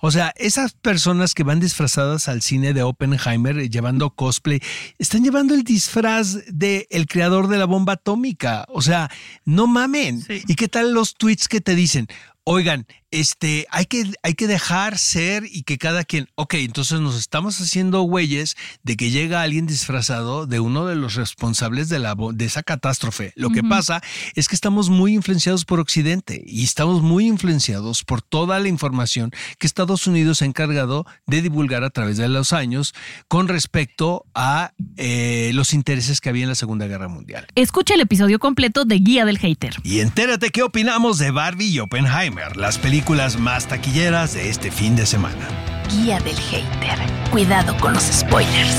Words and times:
O 0.00 0.10
sea, 0.10 0.32
esas 0.36 0.72
personas 0.72 1.34
que 1.34 1.42
van 1.44 1.60
disfrazadas 1.60 2.28
al 2.28 2.42
cine 2.42 2.72
de 2.72 2.82
Oppenheimer 2.82 3.58
eh, 3.58 3.68
llevando 3.68 4.10
cosplay, 4.10 4.60
están 4.98 5.22
llevando 5.22 5.54
el 5.54 5.64
disfraz 5.64 6.38
de 6.48 6.86
el 6.90 7.06
creador 7.06 7.48
de 7.48 7.58
la 7.58 7.66
bomba 7.66 7.94
atómica. 7.94 8.66
O 8.68 8.82
sea, 8.82 9.10
no 9.44 9.66
mamen. 9.66 10.24
¿Y 10.28 10.54
qué 10.54 10.68
tal 10.68 10.92
los 10.92 11.14
tweets 11.14 11.48
que 11.48 11.60
te 11.60 11.74
dicen? 11.74 12.08
Oigan, 12.48 12.86
este, 13.10 13.66
hay 13.70 13.86
que, 13.86 14.12
hay 14.22 14.34
que 14.34 14.46
dejar 14.46 14.98
ser 14.98 15.44
y 15.50 15.62
que 15.62 15.78
cada 15.78 16.04
quien, 16.04 16.28
ok, 16.34 16.54
entonces 16.54 17.00
nos 17.00 17.16
estamos 17.16 17.60
haciendo 17.60 18.02
güeyes 18.02 18.56
de 18.82 18.96
que 18.96 19.10
llega 19.10 19.42
alguien 19.42 19.66
disfrazado 19.66 20.46
de 20.46 20.60
uno 20.60 20.86
de 20.86 20.96
los 20.96 21.14
responsables 21.14 21.88
de, 21.88 21.98
la, 21.98 22.14
de 22.14 22.44
esa 22.44 22.62
catástrofe. 22.62 23.32
Lo 23.34 23.50
que 23.50 23.62
pasa 23.62 24.02
es 24.34 24.48
que 24.48 24.54
estamos 24.54 24.90
muy 24.90 25.14
influenciados 25.14 25.64
por 25.64 25.80
Occidente 25.80 26.42
y 26.46 26.64
estamos 26.64 27.00
muy 27.00 27.26
influenciados 27.26 28.04
por 28.04 28.22
toda 28.22 28.58
la 28.58 28.68
información 28.68 29.30
que 29.58 29.66
Estados 29.66 30.06
Unidos 30.06 30.42
ha 30.42 30.44
encargado 30.44 31.06
de 31.26 31.42
divulgar 31.42 31.84
a 31.84 31.90
través 31.90 32.16
de 32.16 32.28
los 32.28 32.52
años 32.52 32.94
con 33.28 33.48
respecto 33.48 34.26
a 34.34 34.72
eh, 34.96 35.52
los 35.54 35.72
intereses 35.72 36.20
que 36.20 36.28
había 36.28 36.42
en 36.42 36.50
la 36.50 36.54
Segunda 36.54 36.86
Guerra 36.86 37.08
Mundial. 37.08 37.46
Escucha 37.54 37.94
el 37.94 38.00
episodio 38.02 38.38
completo 38.38 38.84
de 38.84 38.98
Guía 38.98 39.24
del 39.24 39.38
Hater. 39.38 39.76
Y 39.84 40.00
entérate 40.00 40.50
qué 40.50 40.62
opinamos 40.62 41.18
de 41.18 41.30
Barbie 41.30 41.70
y 41.70 41.78
Oppenheimer, 41.78 42.35
las 42.56 42.78
películas 42.78 43.38
más 43.38 43.66
taquilleras 43.66 44.34
de 44.34 44.48
este 44.50 44.70
fin 44.70 44.94
de 44.96 45.06
semana. 45.06 45.48
Guía 45.90 46.18
del 46.20 46.36
Hater. 46.36 46.98
Cuidado 47.30 47.76
con 47.80 47.94
los 47.94 48.02
spoilers. 48.02 48.76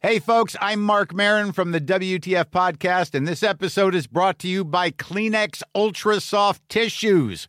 Hey, 0.00 0.18
folks, 0.18 0.54
I'm 0.60 0.82
Mark 0.82 1.14
Marin 1.14 1.52
from 1.52 1.72
the 1.72 1.80
WTF 1.80 2.50
Podcast, 2.50 3.14
and 3.14 3.26
this 3.26 3.42
episode 3.42 3.94
is 3.94 4.06
brought 4.06 4.38
to 4.40 4.48
you 4.48 4.62
by 4.62 4.90
Kleenex 4.90 5.62
Ultra 5.74 6.20
Soft 6.20 6.60
Tissues, 6.68 7.48